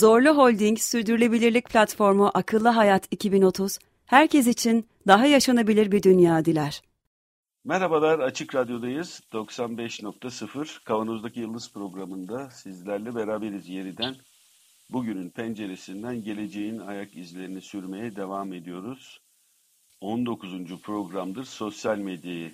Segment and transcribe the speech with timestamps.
[0.00, 6.82] Zorlu Holding Sürdürülebilirlik Platformu Akıllı Hayat 2030, herkes için daha yaşanabilir bir dünya diler.
[7.64, 9.22] Merhabalar, Açık Radyo'dayız.
[9.32, 14.16] 95.0 Kavanoz'daki Yıldız programında sizlerle beraberiz yeniden.
[14.90, 19.20] Bugünün penceresinden geleceğin ayak izlerini sürmeye devam ediyoruz.
[20.00, 20.80] 19.
[20.82, 22.52] programdır sosyal medyayı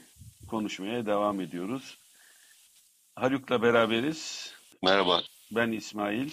[0.48, 1.98] konuşmaya devam ediyoruz.
[3.14, 4.52] Haluk'la beraberiz.
[4.82, 5.20] Merhaba.
[5.50, 6.30] Ben İsmail.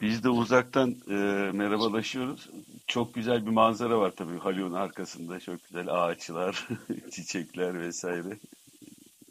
[0.00, 1.14] Biz de uzaktan e,
[1.52, 2.50] merhabalaşıyoruz.
[2.86, 5.40] Çok güzel bir manzara var tabii Haluk'un arkasında.
[5.40, 6.68] Çok güzel ağaçlar,
[7.12, 8.38] çiçekler vesaire.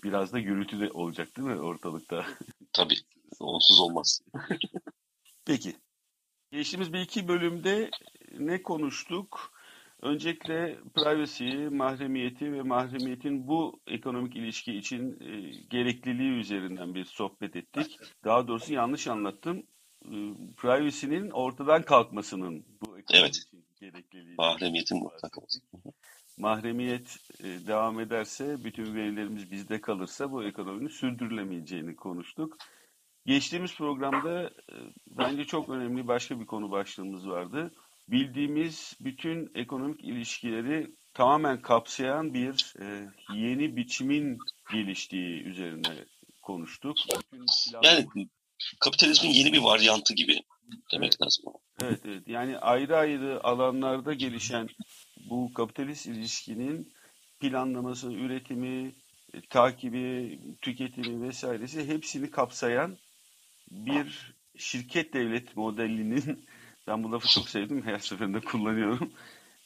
[0.03, 2.25] Biraz da gürültü de olacak değil mi ortalıkta?
[2.73, 2.95] Tabii.
[3.39, 4.22] Onsuz olmaz.
[5.45, 5.75] Peki.
[6.52, 7.92] Geçtiğimiz bir iki bölümde
[8.40, 9.52] ne konuştuk?
[10.02, 18.00] Öncelikle privacy, mahremiyeti ve mahremiyetin bu ekonomik ilişki için e, gerekliliği üzerinden bir sohbet ettik.
[18.23, 19.64] Daha doğrusu yanlış anlattım.
[20.11, 20.17] E,
[20.58, 23.36] privacy'nin ortadan kalkmasının bu Evet.
[23.36, 24.36] için gerekliliği.
[24.38, 25.42] Mahremiyetin mutlaka.
[26.38, 32.58] Mahremiyet e, devam ederse, bütün verilerimiz bizde kalırsa bu ekonominin sürdürülemeyeceğini konuştuk.
[33.25, 34.75] Geçtiğimiz programda e,
[35.08, 37.72] bence çok önemli başka bir konu başlığımız vardı.
[38.08, 44.38] Bildiğimiz bütün ekonomik ilişkileri tamamen kapsayan bir e, yeni biçimin
[44.72, 46.06] geliştiği üzerine
[46.42, 46.97] konuştuk.
[47.31, 47.45] Bütün
[47.84, 48.07] Yani
[48.80, 50.42] kapitalizmin yeni bir varyantı gibi
[50.92, 51.44] demek lazım.
[51.82, 52.28] Evet, evet.
[52.28, 54.70] Yani ayrı ayrı alanlarda gelişen
[55.30, 56.94] bu kapitalist ilişkinin
[57.40, 58.96] planlaması, üretimi,
[59.34, 62.98] e, takibi, tüketimi vesairesi hepsini kapsayan
[63.72, 66.46] bir şirket devlet modelinin
[66.88, 69.12] ben bu lafı çok sevdim her seferinde kullanıyorum.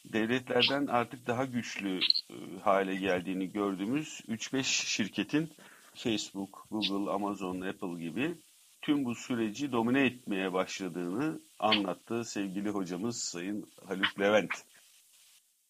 [0.06, 2.34] Devletlerden artık daha güçlü e,
[2.64, 5.50] hale geldiğini gördüğümüz 3-5 şirketin
[5.94, 8.36] Facebook, Google, Amazon, Apple gibi
[8.82, 14.52] tüm bu süreci domine etmeye başladığını anlattı sevgili hocamız Sayın Haluk Levent.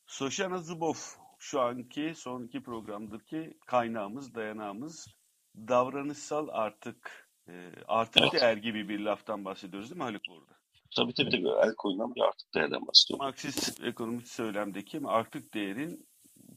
[0.07, 0.95] Soşana Zubov
[1.39, 5.07] şu anki son iki programdaki kaynağımız, dayanağımız
[5.55, 8.33] davranışsal artık e, artık Evet.
[8.33, 10.59] değer gibi bir laftan bahsediyoruz değil mi Haluk burada?
[10.95, 11.47] Tabii tabii tabii.
[11.47, 13.25] El koyulan bir artık değerden bahsediyorum.
[13.25, 16.07] Marksist ekonomik söylemdeki artık değerin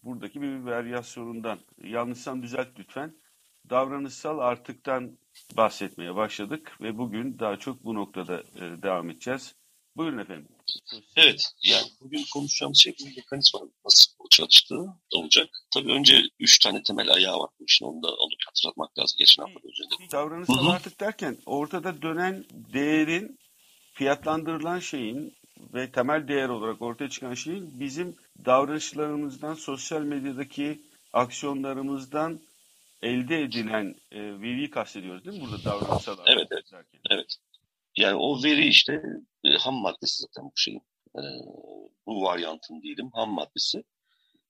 [0.03, 1.59] buradaki bir varyasyonundan.
[1.85, 3.17] Yanlışsam düzelt lütfen.
[3.71, 5.19] Davranışsal artıktan
[5.57, 9.55] bahsetmeye başladık ve bugün daha çok bu noktada e, devam edeceğiz.
[9.97, 10.49] Buyurun efendim.
[11.17, 11.53] Evet.
[11.63, 14.85] Yani bugün konuşacağımız şey bu mekanizmanın nasıl çalıştığı
[15.15, 15.49] olacak.
[15.75, 17.87] Tabii önce üç tane temel ayağı var bu işin.
[17.87, 19.17] Onu da alıp hatırlatmak lazım.
[19.19, 20.13] Geçen hafta da üzerinde.
[20.13, 23.39] Davranışsal artık derken ortada dönen değerin
[23.93, 25.35] fiyatlandırılan şeyin
[25.75, 32.41] ve temel değer olarak ortaya çıkan şeyin bizim davranışlarımızdan, sosyal medyadaki aksiyonlarımızdan
[33.03, 36.73] elde edilen e, veriyi kastediyoruz değil mi burada davranışsal Evet, evet.
[36.73, 37.01] derken?
[37.11, 37.37] Evet.
[37.97, 39.03] Yani o veri işte
[39.45, 40.83] e, ham maddesi zaten bu şeyin.
[41.17, 41.23] E,
[42.07, 43.85] bu varyantın diyelim ham maddesi.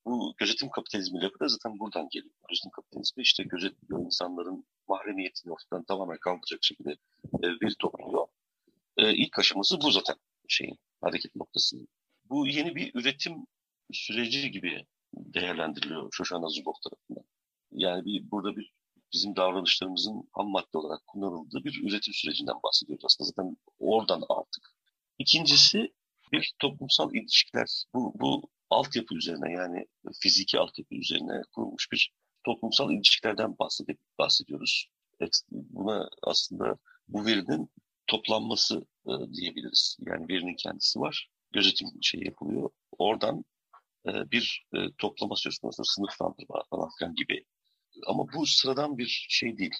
[0.04, 2.34] Bu gözetim kapitalizmi lafı da zaten buradan geliyor.
[2.48, 6.90] Gözetim kapitalizmi işte gözetliyor insanların mahremiyetini ortadan tamamen kaldıracak şekilde
[7.42, 8.26] e, veri topluyor.
[8.96, 10.16] E, ilk aşaması bu zaten
[10.48, 11.88] şeyin hareket noktasının.
[12.24, 13.46] Bu yeni bir üretim
[13.92, 17.24] süreci gibi değerlendiriliyor Shoshana Zuboff tarafından.
[17.72, 18.72] Yani bir, burada bir
[19.12, 23.28] bizim davranışlarımızın ham madde olarak kullanıldığı bir üretim sürecinden bahsediyoruz aslında.
[23.28, 24.70] Zaten oradan artık.
[25.18, 25.92] İkincisi
[26.32, 27.84] bir toplumsal ilişkiler.
[27.94, 29.86] Bu, bu altyapı üzerine yani
[30.20, 32.12] fiziki altyapı üzerine kurulmuş bir
[32.44, 34.88] toplumsal ilişkilerden bahsedip, bahsediyoruz.
[35.50, 36.76] Buna aslında
[37.08, 37.70] bu verinin
[38.06, 39.96] toplanması e, diyebiliriz.
[40.00, 41.28] Yani verinin kendisi var.
[41.52, 42.70] Gözetim şey yapılıyor.
[42.98, 43.44] Oradan
[44.06, 47.44] e, bir e, toplama söz konusu, sınıflandırma falan filan gibi
[48.06, 49.74] ama bu sıradan bir şey değil.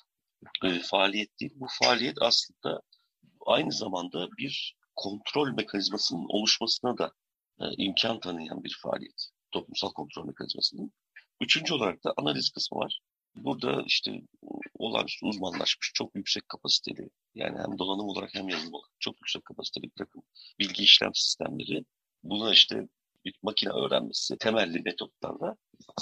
[0.64, 1.52] E, faaliyet değil.
[1.54, 2.82] Bu faaliyet aslında
[3.46, 7.12] aynı zamanda bir kontrol mekanizmasının oluşmasına da
[7.60, 9.28] e, imkan tanıyan bir faaliyet.
[9.52, 10.92] Toplumsal kontrol mekanizmasının.
[11.40, 13.00] Üçüncü olarak da analiz kısmı var.
[13.34, 14.22] Burada işte
[14.78, 19.84] olağanüstü uzmanlaşmış, çok yüksek kapasiteli, yani hem donanım olarak hem yazılım olarak çok yüksek kapasiteli
[19.84, 20.22] bir takım
[20.58, 21.84] bilgi işlem sistemleri.
[22.22, 22.88] Buna işte
[23.24, 25.56] bir makine öğrenmesi temelli metotlarla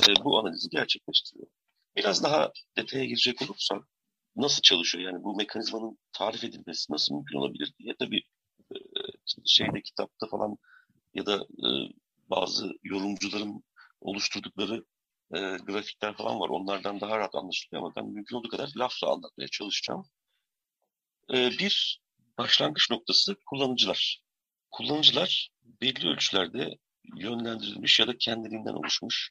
[0.09, 1.49] e, bu analizi gerçekleştiriyor.
[1.97, 3.83] Biraz daha detaya girecek olursak
[4.37, 8.23] nasıl çalışıyor yani bu mekanizmanın tarif edilmesi nasıl mümkün olabilir diye tabii
[8.75, 8.79] e,
[9.47, 10.57] şeyde kitapta falan
[11.15, 11.69] ya da e,
[12.31, 13.65] bazı yorumcuların
[14.01, 14.85] oluşturdukları
[15.35, 16.49] e, grafikler falan var.
[16.49, 20.03] Onlardan daha rahat anlaşılıyor ama ben mümkün olduğu kadar lafla anlatmaya çalışacağım.
[21.35, 22.01] E, bir
[22.39, 24.23] başlangıç noktası kullanıcılar.
[24.71, 26.79] Kullanıcılar belli ölçülerde
[27.17, 29.31] yönlendirilmiş ya da kendiliğinden oluşmuş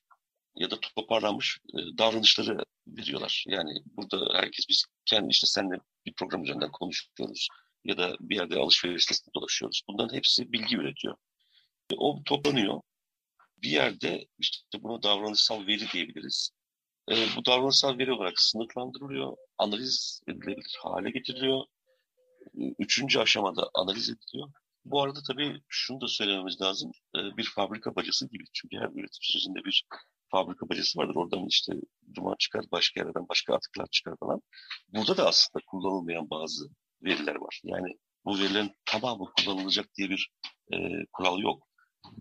[0.60, 2.58] ya da toparlanmış e, davranışları
[2.88, 3.44] veriyorlar.
[3.48, 5.76] Yani burada herkes biz kendi işte seninle
[6.06, 7.48] bir program üzerinden konuşuyoruz
[7.84, 9.82] ya da bir yerde alışveriş sitesinde dolaşıyoruz.
[9.90, 11.16] Bunların hepsi bilgi üretiyor.
[11.92, 12.82] E, o toplanıyor.
[13.58, 16.52] Bir yerde işte buna davranışsal veri diyebiliriz.
[17.12, 21.66] E, bu davranışsal veri olarak sınıflandırılıyor, analiz edilebilir hale getiriliyor.
[22.58, 24.50] E, üçüncü aşamada analiz ediliyor.
[24.86, 26.92] Bu arada tabii şunu da söylememiz lazım.
[27.16, 28.44] E, bir fabrika bacası gibi.
[28.54, 29.84] Çünkü her üretim sürecinde bir
[30.32, 31.16] fabrika bacası vardır.
[31.16, 31.74] Oradan işte
[32.16, 34.42] duman çıkar, başka yerden başka atıklar çıkar falan.
[34.94, 36.70] Burada da aslında kullanılmayan bazı
[37.04, 37.62] veriler var.
[37.64, 40.32] Yani bu verilerin tamamı kullanılacak diye bir
[40.74, 40.78] e,
[41.14, 41.68] kural yok.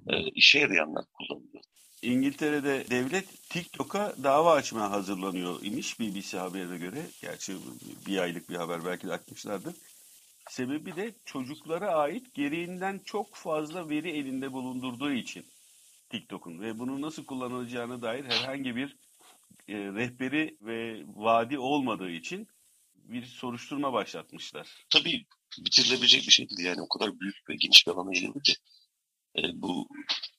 [0.07, 1.63] E, işe yarayanlar kullanılıyor.
[2.03, 7.07] İngiltere'de devlet TikTok'a dava açmaya hazırlanıyor imiş BBC haberine göre.
[7.21, 7.57] Gerçi
[8.07, 9.75] bir aylık bir haber belki de açmışlardır.
[10.51, 15.45] Sebebi de çocuklara ait gereğinden çok fazla veri elinde bulundurduğu için
[16.09, 18.97] TikTok'un ve bunu nasıl kullanılacağına dair herhangi bir
[19.69, 22.49] e, rehberi ve vadi olmadığı için
[22.95, 24.87] bir soruşturma başlatmışlar.
[24.91, 25.27] Tabii
[25.59, 28.55] bitirilebilecek bir şey değil yani o kadar büyük ve geniş bir alana yayıldı ki
[29.39, 29.89] e, bu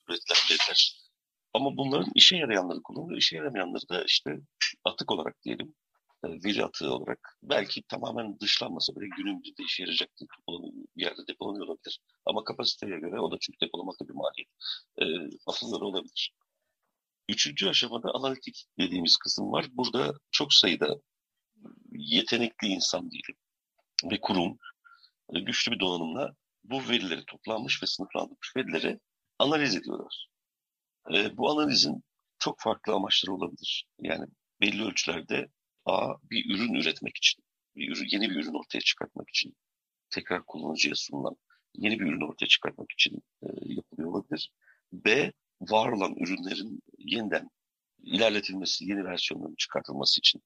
[0.08, 1.10] üretilen veriler.
[1.54, 4.40] Ama bunların işe yarayanları kullanılıyor, işe yaramayanları da işte
[4.84, 5.76] atık olarak diyelim,
[6.24, 10.28] e, veri atığı olarak belki tamamen dışlanmasa bile günün birinde işe yarayacak bir
[11.04, 12.00] yerde depolanıyor olabilir.
[12.26, 14.50] Ama kapasiteye göre o da çünkü depolamak da bir maliyet.
[14.98, 15.06] E,
[15.48, 16.34] atılları olabilir.
[17.30, 19.66] Üçüncü aşamada analitik dediğimiz kısım var.
[19.72, 20.96] Burada çok sayıda
[21.92, 23.36] yetenekli insan diyelim
[24.12, 24.58] ve kurum
[25.34, 29.00] e, güçlü bir donanımla bu verileri toplanmış ve sınıflandırmış verileri
[29.40, 30.28] analiz ediyorlar.
[31.14, 32.04] E, bu analizin
[32.40, 33.86] çok farklı amaçları olabilir.
[34.00, 34.26] Yani
[34.62, 35.50] belli ölçülerde
[35.90, 37.44] A bir ürün üretmek için,
[37.76, 39.56] bir ürün, yeni bir ürün ortaya çıkartmak için,
[40.10, 41.36] tekrar kullanıcıya sunulan
[41.76, 44.52] yeni bir ürün ortaya çıkartmak için e, yapılıyor olabilir.
[44.94, 45.32] B
[45.62, 47.50] var olan ürünlerin yeniden
[48.04, 50.42] ilerletilmesi, yeni versiyonların çıkartılması için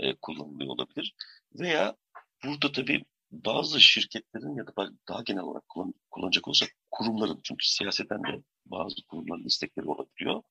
[0.00, 1.14] e, kullanılıyor olabilir.
[1.54, 1.96] Veya
[2.44, 4.72] burada tabii bazı şirketlerin ya da
[5.08, 10.42] daha genel olarak kullan, kullanacak olursak kurumların çünkü siyaseten de bazı kurumların istekleri olabiliyor.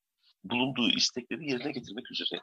[0.43, 2.41] Bulunduğu istekleri yerine getirmek üzere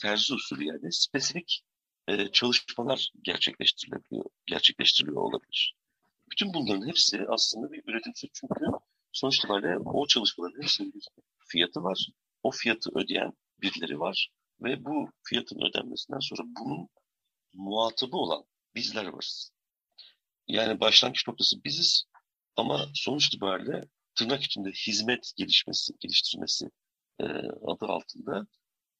[0.00, 1.62] terzi usulü yani spesifik
[2.08, 5.74] e, çalışmalar gerçekleştirilebiliyor, gerçekleştiriliyor olabilir.
[6.30, 8.44] Bütün bunların hepsi aslında bir üretim çünkü
[9.12, 11.08] sonuç itibariyle o çalışmaların hepsinin bir
[11.48, 12.08] fiyatı var.
[12.42, 13.32] O fiyatı ödeyen
[13.62, 14.28] birileri var
[14.60, 16.88] ve bu fiyatın ödenmesinden sonra bunun
[17.52, 18.44] muhatabı olan
[18.74, 19.52] bizler varız.
[20.48, 22.04] Yani başlangıç noktası biziz
[22.56, 23.80] ama sonuç itibariyle
[24.14, 26.70] tırnak içinde hizmet gelişmesi, geliştirmesi
[27.20, 27.24] e,
[27.66, 28.46] adı altında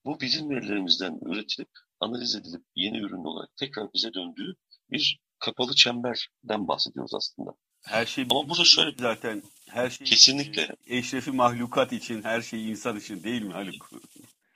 [0.07, 1.69] bu bizim verilerimizden üretilip,
[2.01, 4.55] analiz edilip yeni ürün olarak tekrar bize döndüğü
[4.91, 7.51] bir kapalı çemberden bahsediyoruz aslında.
[7.85, 12.97] Her şey Ama burada şöyle zaten her şey kesinlikle eşrefi mahlukat için, her şey insan
[12.97, 13.91] için değil mi Haluk?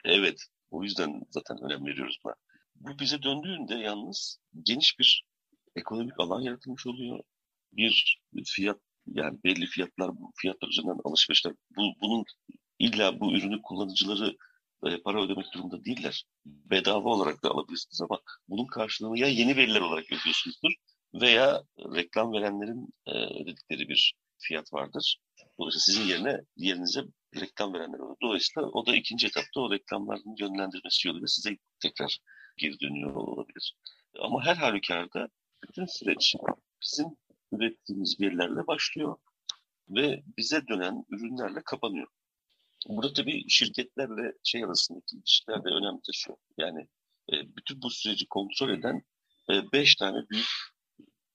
[0.05, 0.45] Evet.
[0.71, 2.35] O yüzden zaten önem veriyoruz buna.
[2.75, 5.25] Bu bize döndüğünde yalnız geniş bir
[5.75, 7.19] ekonomik alan yaratılmış oluyor.
[7.73, 12.25] Bir fiyat yani belli fiyatlar fiyatlar üzerinden alışverişler bu, bunun
[12.79, 14.37] illa bu ürünü kullanıcıları
[15.03, 16.23] para ödemek durumunda değiller.
[16.45, 20.71] Bedava olarak da alabilirsiniz ama bunun karşılığını ya yeni veriler olarak ödüyorsunuzdur
[21.13, 25.17] veya reklam verenlerin e, ödedikleri bir fiyat vardır.
[25.59, 27.01] Dolayısıyla sizin yerine yerinize
[27.35, 28.15] reklam verenler olur.
[28.21, 32.17] Dolayısıyla o da ikinci etapta o reklamların yönlendirmesi yoluyla size tekrar
[32.57, 33.75] geri dönüyor olabilir.
[34.19, 35.27] Ama her halükarda
[35.63, 36.35] bütün süreç
[36.81, 37.07] bizim
[37.51, 39.17] ürettiğimiz verilerle başlıyor
[39.89, 42.07] ve bize dönen ürünlerle kapanıyor.
[42.87, 46.37] Burada tabii şirketlerle şey arasındaki ilişkiler de önem taşıyor.
[46.57, 46.87] Yani
[47.33, 49.01] e, bütün bu süreci kontrol eden
[49.49, 50.47] e, beş tane büyük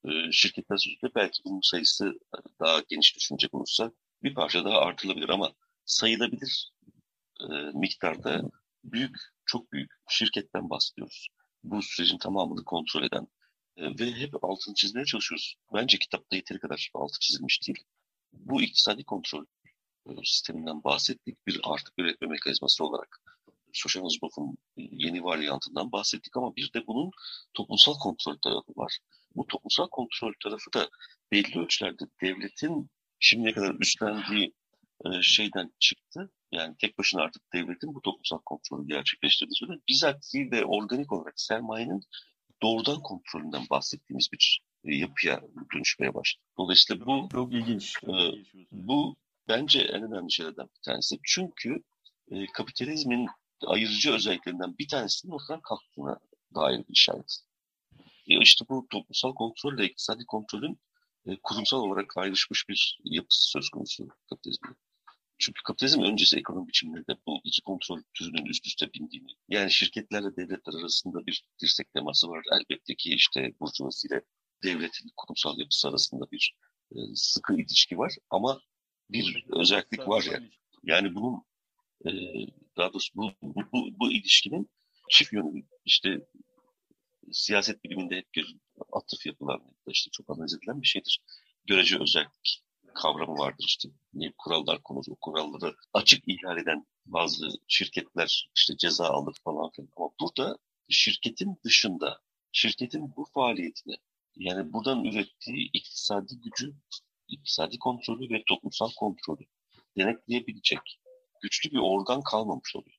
[0.05, 2.13] e, şirketler sözünde belki bunun sayısı
[2.61, 5.53] daha geniş düşünecek olursa bir parça daha artılabilir ama
[5.85, 6.73] sayılabilir
[7.41, 8.43] e, miktarda
[8.85, 11.29] büyük, çok büyük şirketten bahsediyoruz.
[11.65, 13.27] Bu sürecin tamamını kontrol eden
[13.77, 15.57] e, ve hep altını çizmeye çalışıyoruz.
[15.75, 17.85] Bence kitapta yeteri kadar altı çizilmiş değil.
[18.33, 19.45] Bu iktisadi kontrol
[20.25, 21.47] sisteminden bahsettik.
[21.47, 23.21] Bir artık üretme mekanizması olarak
[23.73, 27.11] Sosyalizmof'un yeni varyantından bahsettik ama bir de bunun
[27.55, 28.99] toplumsal kontrol tarafı var.
[29.37, 30.89] Bu toplumsal kontrol tarafı da
[31.33, 34.55] belli ölçülerde devletin şimdiye kadar üstlendiği
[35.05, 36.31] e, şeyden çıktı.
[36.53, 42.01] Yani tek başına artık devletin bu toplumsal kontrolü gerçekleştirdiği sürede bizatihi de organik olarak sermayenin
[42.63, 45.41] doğrudan kontrolünden bahsettiğimiz bir e, yapıya
[45.75, 46.45] dönüşmeye başladı.
[46.59, 47.97] Dolayısıyla bu çok ilginç.
[48.05, 48.13] E,
[48.71, 49.17] bu
[49.49, 51.19] bence en önemli şeylerden bir tanesi.
[51.25, 51.83] Çünkü
[52.31, 53.27] e, kapitalizmin
[53.67, 56.19] ayırıcı özelliklerinden bir tanesinin ortadan kalktığına
[56.55, 57.39] dair bir işaret.
[58.27, 60.81] E işte bu toplumsal kontrol ile iktisadi kontrolün
[61.27, 64.75] e, kurumsal olarak ayrışmış bir yapısı söz konusu kapitalizmde.
[65.39, 70.81] Çünkü kapitalizm öncesi ekonomi biçimlerinde bu iki kontrol türünün üst üste bindiğini, yani şirketlerle devletler
[70.81, 72.45] arasında bir dirsek teması var.
[72.53, 74.23] Elbette ki işte burjuvasi ile
[74.63, 76.57] devletin kurumsal yapısı arasında bir
[76.93, 78.61] e, sıkı ilişki var ama
[79.11, 80.51] bir özellik var yani.
[80.83, 81.43] Yani bunun
[82.07, 82.11] e,
[82.77, 84.71] daha doğrusu bu, bu, bu, bu ilişkinin
[85.11, 86.29] çift yönlü işte
[87.33, 88.57] siyaset biliminde hep bir
[88.93, 91.21] atıf yapılan işte çok analiz edilen bir şeydir.
[91.67, 92.63] Görece özellik
[92.95, 93.89] kavramı vardır işte.
[94.15, 99.89] Ne kurallar konur, o kuralları açık ihlal eden bazı şirketler işte ceza alır falan filan.
[99.97, 100.59] Ama burada
[100.89, 102.21] şirketin dışında,
[102.53, 103.95] şirketin bu faaliyetine
[104.37, 106.75] yani buradan ürettiği iktisadi gücü,
[107.29, 109.45] iktisadi kontrolü ve toplumsal kontrolü
[109.99, 111.01] denetleyebilecek
[111.43, 112.97] güçlü bir organ kalmamış oluyor.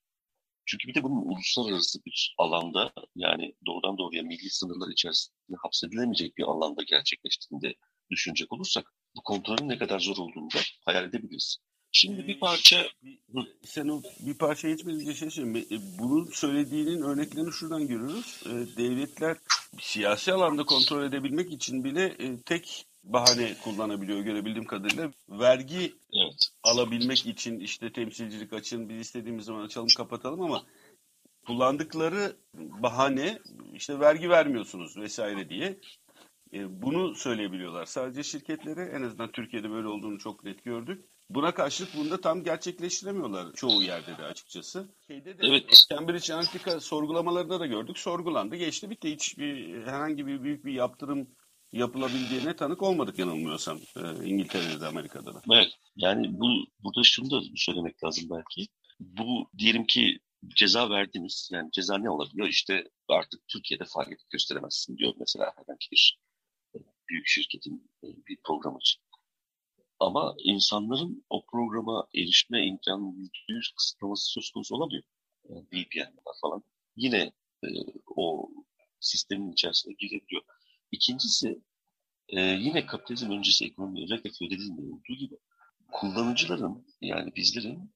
[0.65, 6.43] Çünkü bir de bunun uluslararası bir alanda yani doğrudan doğruya milli sınırlar içerisinde hapsedilemeyecek bir
[6.43, 7.75] alanda gerçekleştiğinde
[8.12, 11.57] düşünecek olursak bu kontrolün ne kadar zor olduğunu da hayal edebiliriz.
[11.91, 12.86] Şimdi bir parça...
[13.63, 15.67] Sen o bir parça geçmeden şey söyleyeyim.
[15.72, 18.43] E, bunun söylediğinin örneklerini şuradan görüyoruz.
[18.46, 19.38] E, devletler
[19.79, 25.11] siyasi alanda kontrol edebilmek için bile e, tek bahane kullanabiliyor görebildiğim kadarıyla.
[25.29, 26.49] Vergi evet.
[26.63, 30.63] alabilmek için işte temsilcilik açın, biz istediğimiz zaman açalım kapatalım ama
[31.45, 33.39] kullandıkları bahane
[33.73, 35.79] işte vergi vermiyorsunuz vesaire diye.
[36.53, 37.85] E, bunu söyleyebiliyorlar.
[37.85, 41.05] Sadece şirketlere en azından Türkiye'de böyle olduğunu çok net gördük.
[41.29, 44.87] Buna karşılık bunu da tam gerçekleştiremiyorlar çoğu yerde de açıkçası.
[45.07, 45.85] Şeyde de, evet.
[45.89, 47.97] Cambridge Analytica sorgulamalarında da gördük.
[47.97, 49.11] Sorgulandı, geçti, bitti.
[49.11, 51.27] Hiçbir herhangi bir büyük bir yaptırım
[51.77, 55.41] yapılabildiğine tanık olmadık yanılmıyorsam e, İngiltere'de de Amerika'da da.
[55.53, 55.69] Evet.
[55.96, 56.48] Yani bu
[56.84, 58.67] burada şunu da söylemek lazım belki.
[59.00, 60.19] Bu diyelim ki
[60.55, 61.50] ceza verdiniz.
[61.53, 62.48] Yani ceza ne olabiliyor?
[62.48, 66.19] İşte artık Türkiye'de faaliyet gösteremezsin diyor mesela herhangi bir
[67.10, 69.01] büyük şirketin e, bir programı için.
[70.00, 73.13] Ama insanların o programa erişme imkanı
[73.50, 75.03] yüzde kısıtlaması söz konusu olamıyor.
[75.50, 76.63] Yani falan.
[76.96, 77.31] Yine
[77.63, 77.67] e,
[78.15, 78.50] o
[79.00, 80.43] sistemin içerisine girebiliyor.
[80.91, 81.62] İkincisi
[82.29, 85.36] e, yine kapitalizm öncesi ekonomi özellikle feodalizmde olduğu gibi
[85.91, 87.91] kullanıcıların yani bizlerin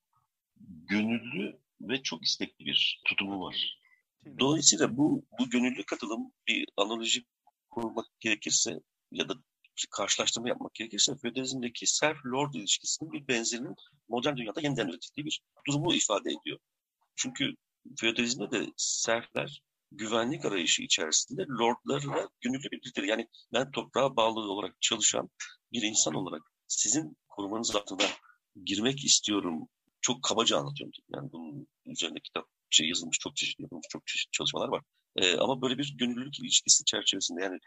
[0.90, 3.78] gönüllü ve çok istekli bir tutumu var.
[4.40, 7.26] Dolayısıyla bu, bu gönüllü katılım bir analoji
[7.70, 8.80] kurmak gerekirse
[9.12, 9.34] ya da
[9.90, 13.76] karşılaştırma yapmak gerekirse feodalizmdeki serf-lord ilişkisinin bir benzerinin
[14.10, 16.60] modern dünyada yeniden üretildiği bir durumu ifade ediyor.
[17.16, 17.56] Çünkü
[18.00, 23.08] feodalizmde de serfler güvenlik arayışı içerisinde lordlarla gönüllü birliktedir.
[23.08, 25.30] Yani ben toprağa bağlı olarak çalışan
[25.72, 28.06] bir insan olarak sizin korumanız altına
[28.66, 29.68] girmek istiyorum.
[30.02, 30.94] Çok kabaca anlatıyorum.
[31.16, 34.84] Yani bunun üzerinde kitap şey yazılmış, çok çeşitli yapılmış, çok çeşitli çalışmalar var.
[35.16, 37.60] Ee, ama böyle bir gönüllülük ilişkisi çerçevesinde yani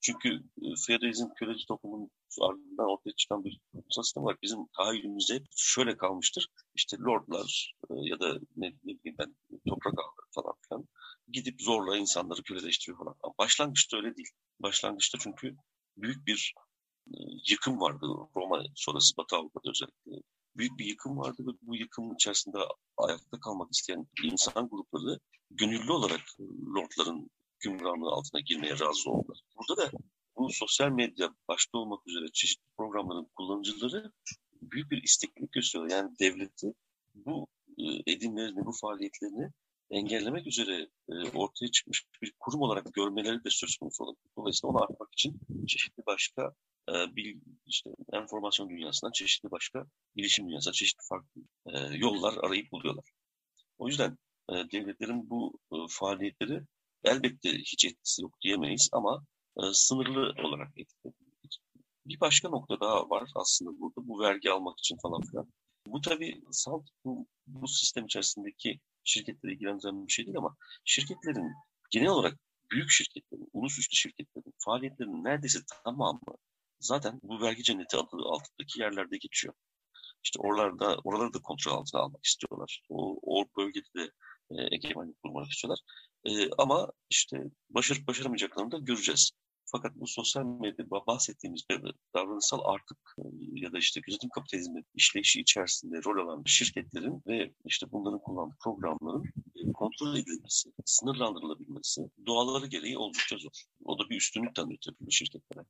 [0.00, 0.28] çünkü
[0.62, 4.36] e, feodalizm köleci toplumun ardından ortaya çıkan bir toplumsal sistem var.
[4.42, 6.48] Bizim tahayyülümüzde hep şöyle kalmıştır.
[6.74, 9.36] İşte lordlar e, ya da ne, ne bileyim ben
[9.68, 10.88] toprak ağları falan filan
[11.28, 13.14] gidip zorla insanları köleleştiriyor falan.
[13.38, 14.30] Başlangıçta öyle değil.
[14.60, 15.56] Başlangıçta çünkü
[15.96, 16.54] büyük bir
[17.06, 17.16] e,
[17.50, 18.06] yıkım vardı
[18.36, 20.22] Roma sonrası Batı Avrupa'da özellikle.
[20.56, 22.58] Büyük bir yıkım vardı ve bu yıkım içerisinde
[22.96, 25.18] ayakta kalmak isteyen insan grupları
[25.50, 26.20] gönüllü olarak
[26.76, 29.38] lordların hükümranlığı altına girmeye razı oldular.
[29.58, 29.90] Burada da
[30.36, 34.12] bu sosyal medya başta olmak üzere çeşitli programların kullanıcıları
[34.62, 35.90] büyük bir isteklilik gösteriyor.
[35.90, 36.74] Yani devleti
[37.14, 37.46] bu
[37.78, 39.50] e, edimlerini, bu faaliyetlerini
[39.90, 44.30] engellemek üzere e, ortaya çıkmış bir kurum olarak görmeleri de söz konusu olabilir.
[44.36, 46.54] Dolayısıyla onu artmak için çeşitli başka
[46.88, 47.36] e, bir
[47.66, 49.86] işte enformasyon dünyasından çeşitli başka
[50.16, 51.42] bilişim dünyasına çeşitli farklı
[51.96, 53.04] yollar arayıp buluyorlar.
[53.78, 54.18] O yüzden
[54.50, 56.62] devletlerin bu faaliyetleri
[57.04, 59.24] elbette hiç etkisi yok diyemeyiz ama
[59.72, 61.12] sınırlı olarak etkili.
[62.06, 65.52] Bir başka nokta daha var aslında burada bu vergi almak için falan filan.
[65.86, 71.52] Bu tabii salt bu, bu sistem içerisindeki şirketleri ilgilendiren bir şey değil ama şirketlerin
[71.90, 72.38] genel olarak
[72.72, 76.20] büyük şirketlerin, ulusüstü şirketlerin faaliyetlerinin neredeyse tamamı
[76.80, 79.54] zaten bu vergi cenneti adı altındaki yerlerde geçiyor.
[80.24, 82.82] İşte oralarda, oraları da kontrol altına almak istiyorlar.
[82.88, 84.10] O, o bölgede de
[84.50, 85.80] e, egemenlik kurmak istiyorlar.
[86.24, 89.30] E, ama işte başarıp başaramayacaklarını da göreceğiz.
[89.72, 91.62] Fakat bu sosyal medyada bahsettiğimiz
[92.14, 93.22] davranışsal artık e,
[93.52, 99.24] ya da işte gözetim kapitalizmi işleyişi içerisinde rol alan şirketlerin ve işte bunların kullandığı programların
[99.56, 103.62] e, kontrol edilmesi, sınırlandırılabilmesi doğaları gereği oldukça zor.
[103.84, 105.64] O da bir üstünlük tanıyor tabii bu şirketlere.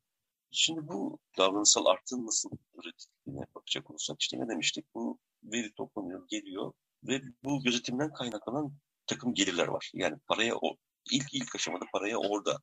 [0.51, 4.95] Şimdi bu davranışsal artığın nasıl üretildiğini gözetimine bakacak olursak işte ne demiştik?
[4.95, 8.73] Bu veri toplanıyor, geliyor ve bu gözetimden kaynaklanan
[9.07, 9.91] takım gelirler var.
[9.95, 10.77] Yani paraya o
[11.13, 12.59] ilk ilk aşamada paraya orada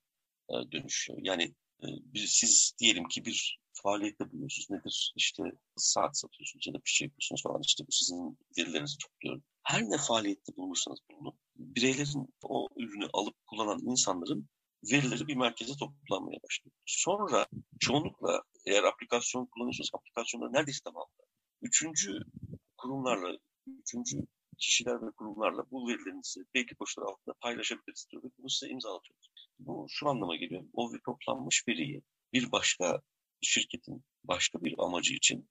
[0.50, 1.20] e, dönüşüyor.
[1.22, 1.88] Yani e,
[2.28, 4.70] siz diyelim ki bir faaliyette bulunuyorsunuz.
[4.70, 5.14] Nedir?
[5.16, 5.44] İşte
[5.76, 7.62] saat satıyorsunuz ya da bir şey yapıyorsunuz falan.
[7.66, 9.42] İşte bu sizin verilerinizi topluyor.
[9.64, 11.34] Her ne faaliyette bulunursanız bulunun.
[11.56, 14.50] Bireylerin o ürünü alıp kullanan insanların
[14.92, 16.76] verileri bir merkeze toplanmaya başlıyor.
[16.86, 17.48] Sonra
[17.80, 21.24] çoğunlukla eğer aplikasyon kullanıyorsanız aplikasyonda neredeyse tamamda.
[21.62, 22.20] Üçüncü
[22.78, 23.38] kurumlarla,
[23.68, 24.18] üçüncü
[24.58, 29.30] kişiler ve kurumlarla bu verilerinizi belki koşullar altında paylaşabiliriz diyor ve bunu size imzalatıyoruz.
[29.60, 30.64] Bu şu anlama geliyor.
[30.74, 32.02] O toplanmış veriyi
[32.34, 33.02] bir başka
[33.42, 35.50] şirketin başka bir amacı için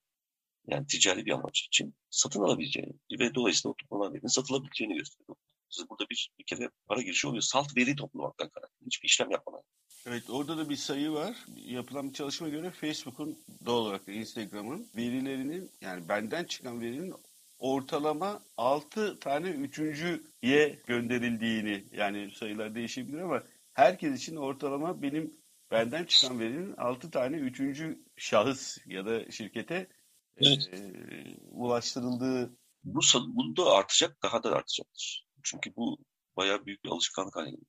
[0.66, 5.36] yani ticari bir amacı için satın alabileceğini ve dolayısıyla o toplanan verinin satılabileceğini gösteriyor.
[5.68, 7.42] Siz burada bir, bir kere para girişi oluyor.
[7.42, 8.86] Salt veri toplamaktan kaynaklı.
[8.86, 9.62] Hiçbir işlem yapmadan.
[10.06, 11.36] Evet orada da bir sayı var.
[11.56, 17.14] Yapılan bir çalışma göre Facebook'un doğal olarak da Instagram'ın verilerinin yani benden çıkan verinin
[17.58, 23.42] ortalama 6 tane üçüncüye gönderildiğini yani sayılar değişebilir ama
[23.74, 25.36] herkes için ortalama benim
[25.70, 29.88] benden çıkan verinin 6 tane üçüncü şahıs ya da şirkete
[30.36, 30.70] evet.
[30.72, 32.56] e, ulaştırıldığı.
[32.84, 35.26] Bu, bu da artacak, daha da artacaktır.
[35.42, 35.98] Çünkü bu
[36.36, 37.66] bayağı büyük bir alışkanlık haline geliyor.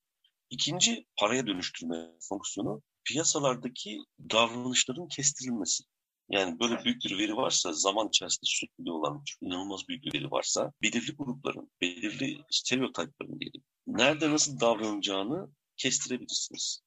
[0.50, 4.00] İkinci paraya dönüştürme fonksiyonu piyasalardaki
[4.32, 5.84] davranışların kestirilmesi.
[6.30, 10.74] Yani böyle büyük bir veri varsa, zaman içerisinde sürekli olan inanılmaz büyük bir veri varsa,
[10.82, 16.82] belirli grupların, belirli stereotiplerin diyelim, nerede nasıl davranacağını kestirebilirsiniz.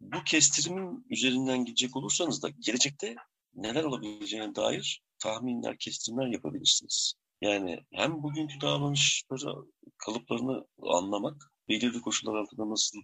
[0.00, 3.14] Bu kestirimin üzerinden gidecek olursanız da gelecekte
[3.54, 7.14] neler olabileceğine dair tahminler, kestirimler yapabilirsiniz.
[7.40, 9.66] Yani hem bugünkü davranışları,
[9.98, 12.98] kalıplarını anlamak, belirli koşullar altında nasıl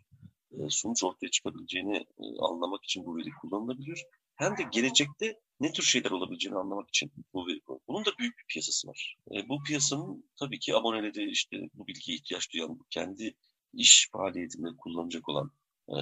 [0.52, 4.04] e, sonuç ortaya çıkabileceğini e, anlamak için bu veri kullanılabilir.
[4.34, 8.44] Hem de gelecekte ne tür şeyler olabileceğini anlamak için bu veri Bunun da büyük bir
[8.48, 9.16] piyasası var.
[9.34, 13.34] E, bu piyasanın tabii ki aboneleri işte bu bilgiye ihtiyaç duyan, kendi
[13.74, 15.50] iş faaliyetinde kullanacak olan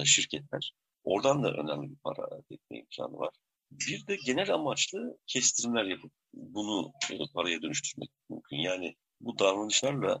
[0.03, 0.73] şirketler.
[1.03, 3.33] Oradan da önemli bir para elde etme imkanı var.
[3.71, 6.91] Bir de genel amaçlı kestirimler yapıp bunu
[7.33, 8.57] paraya dönüştürmek mümkün.
[8.57, 10.19] Yani bu davranışlarla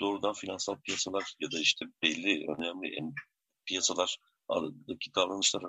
[0.00, 3.12] doğrudan finansal piyasalar ya da işte belli önemli
[3.66, 5.62] piyasalar aradaki davranışlar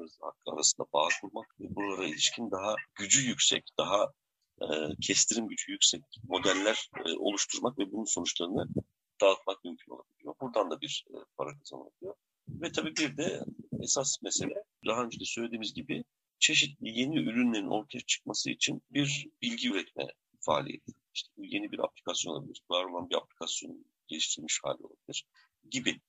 [0.46, 4.14] arasında bağ kurmak ve buralara ilişkin daha gücü yüksek, daha
[4.62, 4.66] e,
[5.02, 8.68] kestirim gücü yüksek modeller e, oluşturmak ve bunun sonuçlarını
[9.22, 10.36] dağıtmak mümkün olabiliyor.
[10.42, 12.16] Buradan da bir e, para kazanılıyor.
[12.48, 13.44] Ve tabii bir de
[13.82, 16.04] esas mesele daha önce de söylediğimiz gibi
[16.40, 20.08] çeşitli yeni ürünlerin ortaya çıkması için bir bilgi üretme
[20.40, 20.92] faaliyeti.
[21.14, 25.26] İşte bu yeni bir aplikasyon olabilir, var olan bir aplikasyon geliştirilmiş hali olabilir
[25.72, 26.02] gibi.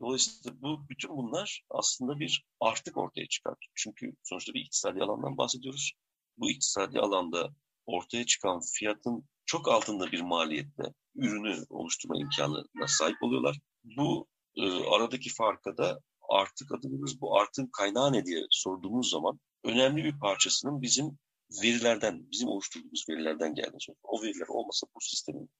[0.00, 3.54] Dolayısıyla bu bütün bunlar aslında bir artık ortaya çıkar.
[3.74, 5.92] Çünkü sonuçta bir iktisadi alandan bahsediyoruz.
[6.38, 7.50] Bu iktisadi alanda
[7.86, 13.58] ortaya çıkan fiyatın çok altında bir maliyetle ürünü oluşturma imkanına sahip oluyorlar.
[13.84, 20.04] Bu e, aradaki farka da artık adımımız bu artın kaynağı ne diye sorduğumuz zaman önemli
[20.04, 21.18] bir parçasının bizim
[21.62, 25.50] verilerden, bizim oluşturduğumuz verilerden geldiğini O veriler olmasa bu sistemin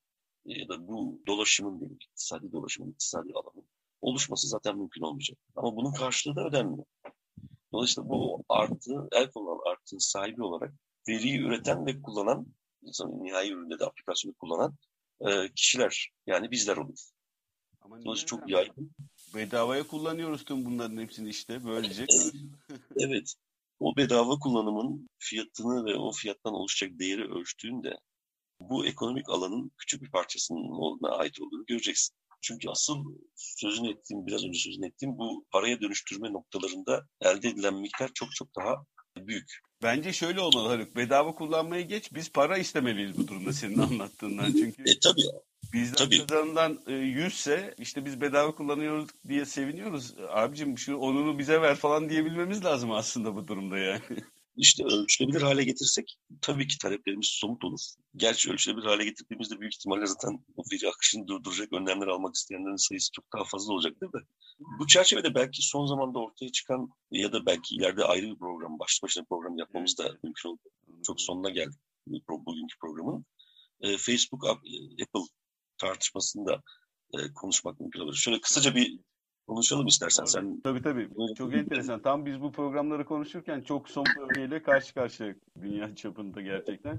[0.47, 3.69] e, ya da bu dolaşımın değil, iktisadi dolaşımın, iktisadi alanın
[4.01, 5.39] oluşması zaten mümkün olmayacak.
[5.57, 6.85] Ama bunun karşılığı da ödenmiyor.
[7.73, 10.75] Dolayısıyla bu artı, el konulan artı sahibi olarak
[11.09, 12.47] veriyi üreten ve kullanan,
[13.23, 14.77] nihai üründe de aplikasyonu kullanan
[15.21, 16.99] e, kişiler yani bizler olur.
[17.87, 18.91] Ama Dolayısıyla çok yaygın.
[19.35, 22.07] Bedavaya kullanıyoruz tüm bunların hepsini işte böylece.
[22.97, 23.35] evet.
[23.81, 27.99] O bedava kullanımın fiyatını ve o fiyattan oluşacak değeri ölçtüğünde
[28.61, 32.17] bu ekonomik alanın küçük bir parçasının olduğuna ait olduğunu göreceksin.
[32.41, 38.11] Çünkü asıl sözünü ettiğim, biraz önce sözünü ettiğim bu paraya dönüştürme noktalarında elde edilen miktar
[38.15, 38.85] çok çok daha
[39.17, 39.61] büyük.
[39.83, 40.97] Bence şöyle olmalı Haluk.
[40.97, 42.15] Bedava kullanmayı geç.
[42.15, 44.53] Biz para istemeliyiz bu durumda senin anlattığından.
[44.53, 45.23] Çünkü e, tabii.
[45.73, 46.27] Bizden Tabii.
[46.27, 50.15] kazanılan e, 100 ise işte biz bedava kullanıyoruz diye seviniyoruz.
[50.29, 54.01] Abicim şu onunu bize ver falan diyebilmemiz lazım aslında bu durumda yani.
[54.57, 57.81] İşte ölçülebilir hale getirsek tabii ki taleplerimiz somut olur.
[58.17, 63.13] Gerçi ölçülebilir hale getirdiğimizde büyük ihtimalle zaten o veri akışını durduracak önlemler almak isteyenlerin sayısı
[63.13, 64.19] çok daha fazla olacaktır da.
[64.79, 69.07] Bu çerçevede belki son zamanda ortaya çıkan ya da belki ileride ayrı bir program, başlı
[69.07, 70.61] başına program yapmamız da mümkün oldu.
[71.07, 71.79] Çok sonuna geldik
[72.29, 73.27] bugünkü programın.
[73.81, 75.05] E, Facebook, e,
[75.77, 76.63] Apple tartışmasında
[77.15, 78.15] e, konuşmak mümkün olur.
[78.15, 78.99] Şöyle kısaca bir
[79.47, 80.61] konuşalım istersen sen.
[80.65, 81.09] Tabii tabii.
[81.37, 82.03] Çok enteresan.
[82.03, 86.99] Tam biz bu programları konuşurken çok son örneğiyle karşı karşıya dünya çapında gerçekten.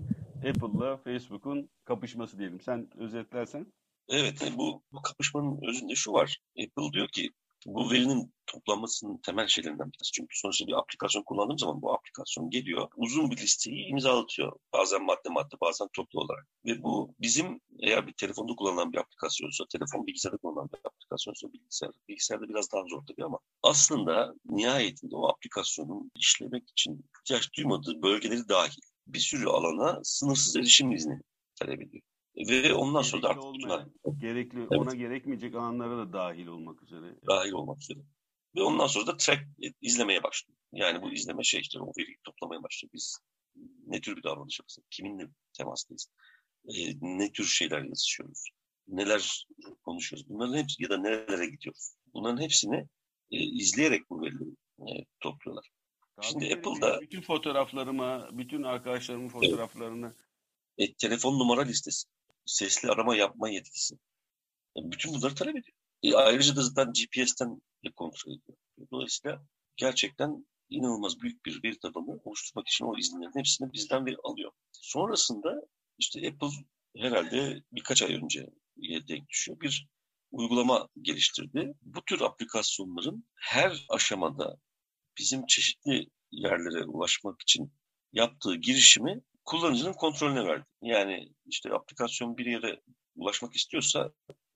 [0.49, 2.61] Apple'la Facebook'un kapışması diyelim.
[2.61, 3.73] Sen özetlersen.
[4.09, 6.37] Evet bu, bu kapışmanın özünde şu var.
[6.59, 7.29] Apple diyor ki
[7.65, 8.33] Bu verinin
[8.67, 10.11] toplanmasının temel şeylerinden birisi.
[10.11, 12.87] Çünkü sonuçta bir aplikasyon kullandığım zaman bu aplikasyon geliyor.
[12.95, 14.51] Uzun bir listeyi imzalatıyor.
[14.73, 16.47] Bazen madde madde bazen toplu olarak.
[16.65, 21.91] Ve bu bizim eğer bir telefonda kullanılan bir aplikasyonsa, telefon bilgisayarda kullanılan bir aplikasyonsa bilgisayar,
[22.09, 28.49] bilgisayarda biraz daha zor tabii ama aslında nihayetinde o aplikasyonun işlemek için ihtiyaç duymadığı bölgeleri
[28.49, 31.21] dahil bir sürü alana sınırsız erişim izni
[31.55, 32.03] talep ediyor.
[32.49, 34.71] Ve ondan sonra da artık olmayan, gerekli, evet.
[34.71, 37.15] ona gerekmeyecek alanlara da dahil olmak üzere.
[37.27, 37.99] Dahil olmak üzere.
[38.57, 39.41] Ve ondan sonra da track
[39.81, 40.57] izlemeye başlıyor.
[40.71, 42.91] Yani bu izleme şey işte o veriyi toplamaya başlıyor.
[42.93, 43.17] Biz
[43.87, 44.89] ne tür bir davranış yapıyoruz?
[44.89, 46.11] Kiminle temastayız?
[46.65, 48.49] E, ne tür şeyler yazışıyoruz?
[48.87, 49.47] Neler
[49.83, 50.29] konuşuyoruz?
[50.29, 51.95] Bunların hepsi ya da nerelere gidiyoruz?
[52.13, 52.87] Bunların hepsini
[53.31, 55.69] e, izleyerek bu verileri e, topluyorlar.
[56.17, 60.15] Daha Şimdi Apple'da bütün fotoğraflarımı, bütün arkadaşlarımın fotoğraflarını
[60.77, 62.07] e, telefon numara listesi
[62.45, 63.95] sesli arama yapma yetkisi.
[64.75, 65.76] Yani bütün bunları talep ediyor.
[66.03, 68.57] E, ayrıca da zaten GPS'ten de kontrol ediyor.
[68.91, 69.43] Dolayısıyla
[69.75, 74.51] gerçekten inanılmaz büyük bir veri tabanı oluşturmak için o izinlerin hepsini bizden veri alıyor.
[74.71, 75.61] Sonrasında
[75.97, 76.65] işte Apple
[76.97, 78.47] herhalde birkaç ay önce
[79.07, 79.59] denk düşüyor.
[79.59, 79.87] Bir
[80.31, 81.73] uygulama geliştirdi.
[81.81, 84.57] Bu tür aplikasyonların her aşamada
[85.17, 87.73] bizim çeşitli yerlere ulaşmak için
[88.13, 90.65] yaptığı girişimi kullanıcının kontrolüne verdi.
[90.81, 92.81] Yani işte aplikasyon bir yere
[93.15, 94.11] ulaşmak istiyorsa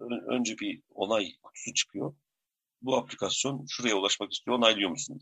[0.10, 2.16] önce bir onay kutusu çıkıyor.
[2.82, 5.22] Bu aplikasyon şuraya ulaşmak istiyor, onaylıyor musun?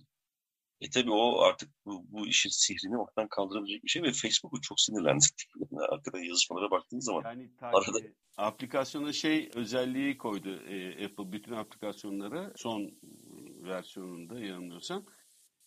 [0.81, 4.79] E tabii o artık bu, bu işin sihrini ortadan kaldırabilecek bir şey ve Facebook'u çok
[4.79, 5.43] sinirlendirdi.
[5.71, 7.23] Yani hakikaten yazışmalara baktığınız zaman.
[7.23, 7.99] Yani arada...
[8.37, 12.91] aplikasyona şey özelliği koydu e, Apple bütün aplikasyonlara son
[13.63, 15.05] versiyonunda yanılmıyorsam.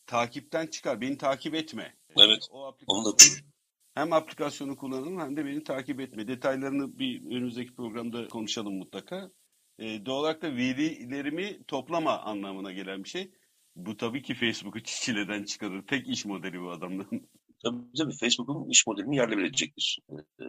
[0.07, 1.97] Takipten çıkar, beni takip etme.
[2.17, 3.17] Evet, o onu da
[3.95, 6.29] hem aplikasyonu kullanalım hem de beni takip etme.
[6.29, 9.31] Detaylarını bir önümüzdeki programda konuşalım mutlaka.
[9.79, 13.33] E, doğal olarak da verilerimi toplama anlamına gelen bir şey.
[13.77, 15.87] Bu tabii ki Facebook'u çileden çıkarır.
[15.87, 17.29] Tek iş modeli bu adamdan.
[17.65, 19.99] Tabii tabii Facebook'un iş modelini yerle bir edecektir.
[20.11, 20.45] Ee,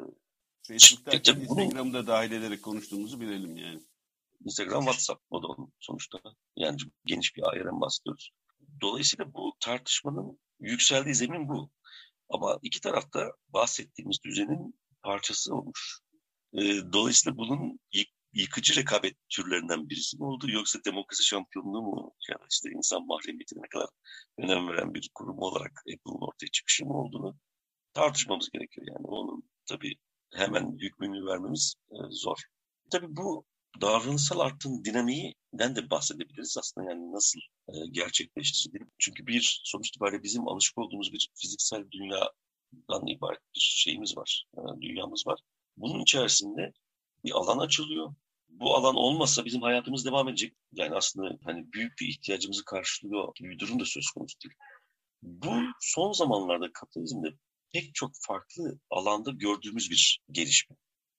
[0.67, 2.07] Facebook'ta Instagram'da bunu...
[2.07, 3.79] dahil ederek konuştuğumuzu bilelim yani.
[4.45, 5.47] Instagram, WhatsApp o da
[5.79, 6.19] sonuçta.
[6.55, 8.31] Yani geniş bir aileden bahsediyoruz.
[8.81, 11.71] Dolayısıyla bu tartışmanın yükseldiği zemin bu.
[12.33, 15.99] Ama iki tarafta bahsettiğimiz düzenin parçası olmuş.
[16.53, 16.61] E,
[16.93, 17.79] dolayısıyla bunun
[18.33, 23.61] yıkıcı rekabet türlerinden birisi mi oldu yoksa demokrasi şampiyonluğu mu ya da işte insan mahremiyetine
[23.61, 23.89] ne kadar
[24.37, 27.37] önem veren bir kurum olarak Apple'ın ortaya çıkışı mı olduğunu
[27.93, 28.87] tartışmamız gerekiyor.
[28.89, 29.95] Yani onun tabii
[30.33, 32.37] hemen hükmünü vermemiz e, zor.
[32.91, 33.45] Tabii bu
[33.81, 38.85] davranışsal artın dinamiğinden de bahsedebiliriz aslında yani nasıl e, gerçekleştirildi.
[38.99, 44.81] Çünkü bir sonuç itibariyle bizim alışık olduğumuz bir fiziksel dünyadan ibaret bir şeyimiz var, e,
[44.81, 45.39] dünyamız var.
[45.77, 46.73] Bunun içerisinde
[47.23, 48.15] bir alan açılıyor.
[48.49, 50.53] Bu alan olmasa bizim hayatımız devam edecek.
[50.71, 54.55] Yani aslında hani büyük bir ihtiyacımızı karşılıyor gibi bir durum da söz konusu değil.
[55.23, 57.27] Bu son zamanlarda kapitalizmde
[57.73, 60.75] pek çok farklı alanda gördüğümüz bir gelişme.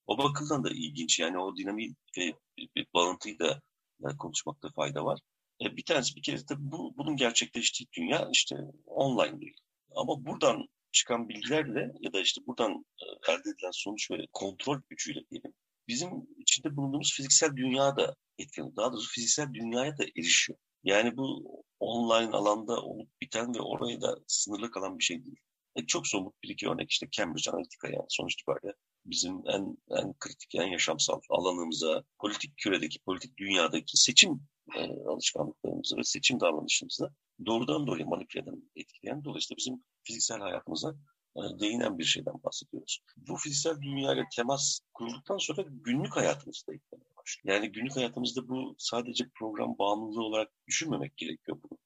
[0.06, 1.20] O bakımdan da ilginç.
[1.20, 2.34] Yani o dinamik ve
[2.76, 3.62] bir bağıntıyı da
[4.00, 5.20] yani konuşmakta fayda var.
[5.64, 9.56] E, bir tanesi bir kere tabii bu, bunun gerçekleştiği dünya işte online değil.
[9.96, 15.20] Ama buradan çıkan bilgilerle ya da işte buradan e, elde edilen sonuç ve kontrol gücüyle
[15.30, 15.54] diyelim
[15.88, 18.76] bizim içinde bulunduğumuz fiziksel dünyada etkileniyor.
[18.76, 20.58] Daha doğrusu fiziksel dünyaya da erişiyor.
[20.84, 21.44] Yani bu
[21.80, 25.40] online alanda olup biten ve oraya da sınırlı kalan bir şey değil.
[25.76, 28.74] E, çok somut bir iki örnek işte Cambridge Analytica yani sonuç itibariyle
[29.06, 34.40] bizim en en kritik, en yaşamsal alanımıza, politik küredeki, politik dünyadaki seçim
[34.76, 37.10] e, alışkanlıklarımızı ve seçim davranışımızı
[37.46, 40.94] doğrudan doğruya manipüle eden, etkileyen, dolayısıyla bizim fiziksel hayatımıza
[41.36, 43.00] e, değinen bir şeyden bahsediyoruz.
[43.16, 47.56] Bu fiziksel dünyayla temas kurulduktan sonra günlük hayatımızda eklemeye başlıyor.
[47.56, 51.78] Yani günlük hayatımızda bu sadece program bağımlılığı olarak düşünmemek gerekiyor bunu.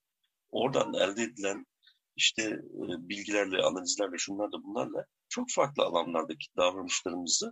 [0.50, 1.66] Oradan elde edilen
[2.16, 7.50] işte e, bilgilerle, analizlerle, şunlarla bunlarla çok farklı alanlardaki davranışlarımızı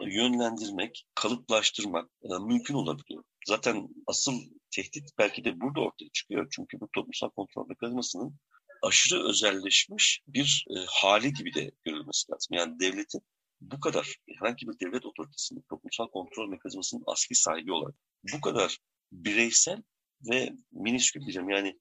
[0.00, 3.24] e, yönlendirmek, kalıplaştırmak e, mümkün olabiliyor.
[3.46, 6.46] Zaten asıl tehdit belki de burada ortaya çıkıyor.
[6.50, 8.38] Çünkü bu toplumsal kontrol mekanizmasının
[8.82, 12.56] aşırı özelleşmiş bir e, hali gibi de görülmesi lazım.
[12.56, 13.22] Yani devletin
[13.60, 17.94] bu kadar herhangi bir devlet otoritesinin toplumsal kontrol mekanizmasının asli sahibi olarak
[18.34, 18.78] bu kadar
[19.12, 19.82] bireysel
[20.30, 21.78] ve miniskül diyeceğim yani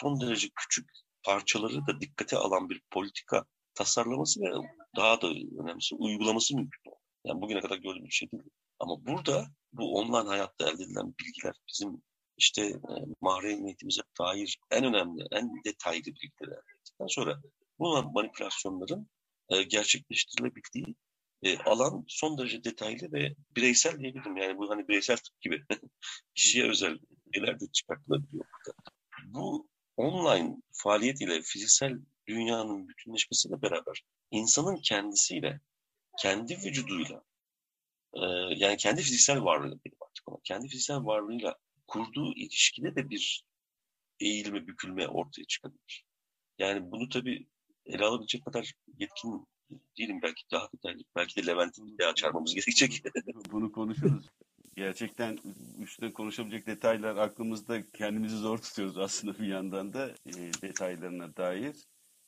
[0.00, 0.90] son derece küçük
[1.22, 3.44] parçaları da dikkate alan bir politika
[3.76, 4.52] tasarlaması ve
[4.96, 5.26] daha da
[5.62, 6.92] önemlisi uygulaması mümkün.
[7.24, 8.42] Yani bugüne kadar gördüğümüz bir şey değil.
[8.78, 12.02] Ama burada bu online hayatta elde edilen bilgiler bizim
[12.36, 17.40] işte e, mahremiyetimize dair en önemli, en detaylı bilgiler elde ettikten sonra
[17.78, 19.08] bu manipülasyonların
[19.48, 20.94] e, gerçekleştirilebildiği
[21.42, 24.36] e, alan son derece detaylı ve bireysel diyebilirim.
[24.36, 25.62] Yani bu hani bireysel tıp gibi
[26.34, 26.98] kişiye özel
[27.34, 28.78] şeyler de çıkartılabiliyor burada.
[29.24, 35.60] Bu online faaliyet ile fiziksel dünyanın bütünleşmesiyle beraber insanın kendisiyle,
[36.18, 37.24] kendi vücuduyla,
[38.14, 38.20] e,
[38.56, 43.44] yani kendi fiziksel varlığıyla benim artık ona, kendi fiziksel varlığıyla kurduğu ilişkide de bir
[44.20, 46.04] eğilme, bükülme ortaya çıkabilir.
[46.58, 47.46] Yani bunu tabii
[47.86, 49.46] ele alabilecek kadar yetkin
[49.98, 51.02] değilim belki daha detaylı.
[51.16, 53.02] Belki de Levent'in bir daha çağırmamız gerekecek.
[53.52, 54.26] Bunu konuşuruz.
[54.76, 55.38] Gerçekten
[55.78, 61.76] üstüne konuşabilecek detaylar aklımızda kendimizi zor tutuyoruz aslında bir yandan da e, detaylarına dair.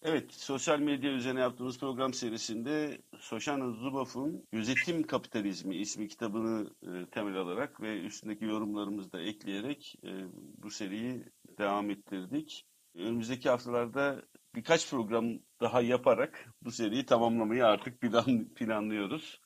[0.02, 7.36] Evet, sosyal medya üzerine yaptığımız program serisinde Soşana Zuboff'un Gözetim Kapitalizmi ismi kitabını e, temel
[7.36, 11.24] alarak ve üstündeki yorumlarımızı da ekleyerek e, bu seriyi
[11.58, 12.66] devam ettirdik.
[12.94, 14.22] Önümüzdeki haftalarda
[14.54, 19.40] birkaç program daha yaparak bu seriyi tamamlamayı artık plan, planlıyoruz.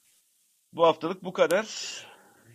[0.72, 1.66] Bu haftalık bu kadar.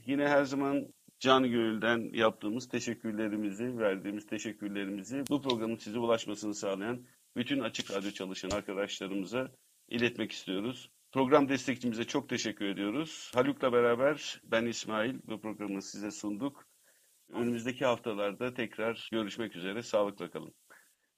[0.06, 0.88] Yine her zaman
[1.20, 7.06] canı gönülden yaptığımız teşekkürlerimizi, verdiğimiz teşekkürlerimizi bu programın size ulaşmasını sağlayan
[7.38, 9.52] bütün Açık Radyo çalışan arkadaşlarımıza
[9.90, 10.90] iletmek istiyoruz.
[11.12, 13.32] Program destekçimize çok teşekkür ediyoruz.
[13.36, 16.66] Haluk'la beraber ben İsmail bu programı size sunduk.
[17.30, 19.82] Önümüzdeki haftalarda tekrar görüşmek üzere.
[19.82, 20.54] Sağlıkla kalın.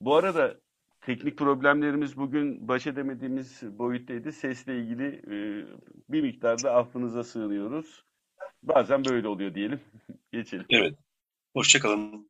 [0.01, 0.59] Bu arada
[1.01, 4.31] teknik problemlerimiz bugün baş edemediğimiz boyuttaydı.
[4.31, 5.37] Sesle ilgili e,
[6.09, 8.03] bir miktarda affınıza sığınıyoruz.
[8.63, 9.79] Bazen böyle oluyor diyelim.
[10.31, 10.65] Geçelim.
[10.69, 10.95] Evet.
[11.53, 12.29] Hoşçakalın.